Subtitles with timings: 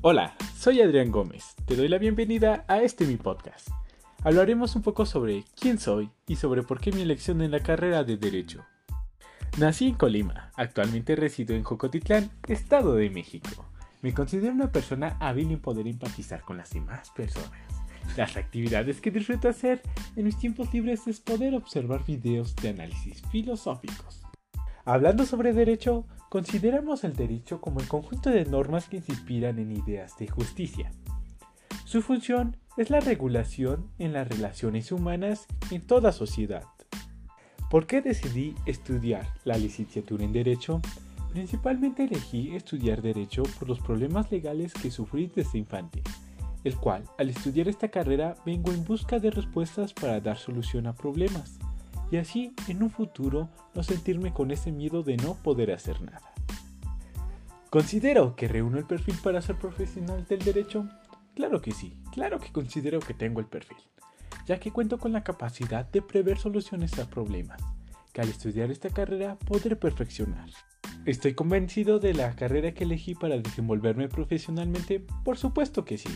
[0.00, 1.56] Hola, soy Adrián Gómez.
[1.66, 3.68] Te doy la bienvenida a este mi podcast.
[4.22, 8.04] Hablaremos un poco sobre quién soy y sobre por qué mi elección en la carrera
[8.04, 8.64] de Derecho.
[9.58, 13.66] Nací en Colima, actualmente resido en Jocotitlán, Estado de México.
[14.00, 17.50] Me considero una persona hábil en poder empatizar con las demás personas.
[18.16, 19.82] Las actividades que disfruto hacer
[20.14, 24.27] en mis tiempos libres es poder observar videos de análisis filosóficos.
[24.84, 29.72] Hablando sobre derecho, consideramos el derecho como el conjunto de normas que se inspiran en
[29.72, 30.90] ideas de justicia.
[31.84, 36.64] Su función es la regulación en las relaciones humanas en toda sociedad.
[37.70, 40.80] ¿Por qué decidí estudiar la licenciatura en Derecho?
[41.32, 46.02] Principalmente elegí estudiar Derecho por los problemas legales que sufrí desde infante,
[46.64, 50.94] el cual al estudiar esta carrera vengo en busca de respuestas para dar solución a
[50.94, 51.58] problemas,
[52.10, 56.32] y así en un futuro no sentirme con ese miedo de no poder hacer nada.
[57.70, 60.88] ¿Considero que reúno el perfil para ser profesional del derecho?
[61.34, 63.78] Claro que sí, claro que considero que tengo el perfil
[64.48, 67.60] ya que cuento con la capacidad de prever soluciones a problemas,
[68.14, 70.48] que al estudiar esta carrera podré perfeccionar.
[71.04, 75.04] ¿Estoy convencido de la carrera que elegí para desenvolverme profesionalmente?
[75.22, 76.08] Por supuesto que sí.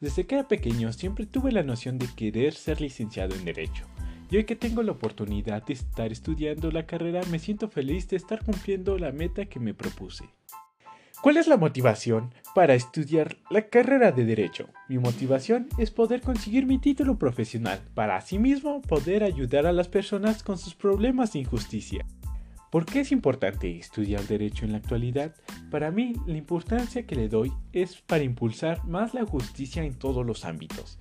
[0.00, 3.84] Desde que era pequeño siempre tuve la noción de querer ser licenciado en Derecho.
[4.32, 8.16] Y hoy que tengo la oportunidad de estar estudiando la carrera me siento feliz de
[8.16, 10.24] estar cumpliendo la meta que me propuse.
[11.20, 14.70] ¿Cuál es la motivación para estudiar la carrera de Derecho?
[14.88, 20.42] Mi motivación es poder conseguir mi título profesional para asimismo poder ayudar a las personas
[20.42, 22.06] con sus problemas de injusticia.
[22.70, 25.34] ¿Por qué es importante estudiar Derecho en la actualidad?
[25.70, 30.24] Para mí, la importancia que le doy es para impulsar más la justicia en todos
[30.24, 30.98] los ámbitos,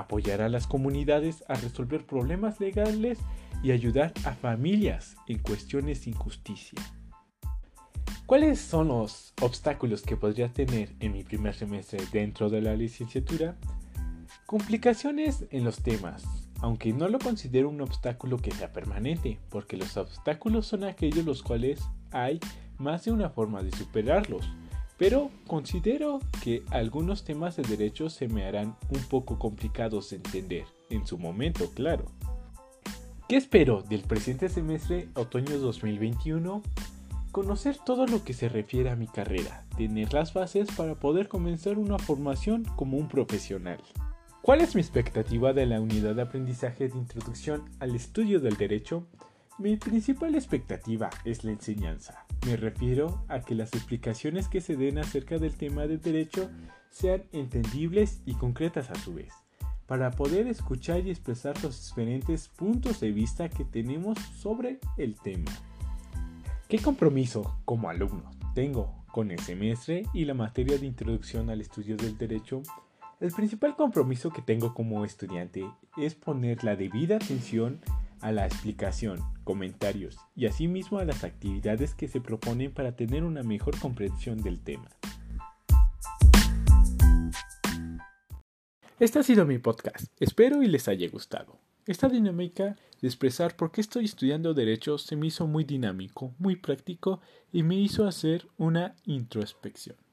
[0.00, 3.18] apoyar a las comunidades a resolver problemas legales
[3.62, 6.80] y ayudar a familias en cuestiones de injusticia.
[8.26, 13.56] ¿Cuáles son los obstáculos que podría tener en mi primer semestre dentro de la licenciatura?
[14.46, 16.24] Complicaciones en los temas,
[16.60, 21.42] aunque no lo considero un obstáculo que sea permanente, porque los obstáculos son aquellos los
[21.42, 22.40] cuales hay
[22.78, 24.48] más de una forma de superarlos.
[24.98, 30.64] Pero considero que algunos temas de derecho se me harán un poco complicados de entender,
[30.90, 32.06] en su momento, claro.
[33.28, 36.62] ¿Qué espero del presente semestre otoño 2021?
[37.36, 41.76] conocer todo lo que se refiere a mi carrera, tener las bases para poder comenzar
[41.76, 43.76] una formación como un profesional.
[44.40, 49.06] ¿Cuál es mi expectativa de la unidad de aprendizaje de introducción al estudio del derecho?
[49.58, 52.26] Mi principal expectativa es la enseñanza.
[52.44, 56.50] Me refiero a que las explicaciones que se den acerca del tema del derecho
[56.90, 59.32] sean entendibles y concretas a su vez,
[59.86, 65.50] para poder escuchar y expresar los diferentes puntos de vista que tenemos sobre el tema.
[66.68, 71.96] ¿Qué compromiso como alumno tengo con el semestre y la materia de introducción al estudio
[71.96, 72.62] del derecho?
[73.20, 75.64] El principal compromiso que tengo como estudiante
[75.96, 77.80] es poner la debida atención
[78.20, 83.42] a la explicación, comentarios y asimismo a las actividades que se proponen para tener una
[83.42, 84.88] mejor comprensión del tema.
[88.98, 91.58] Este ha sido mi podcast, espero y les haya gustado.
[91.86, 96.56] Esta dinámica de expresar por qué estoy estudiando derecho se me hizo muy dinámico, muy
[96.56, 97.20] práctico
[97.52, 100.05] y me hizo hacer una introspección.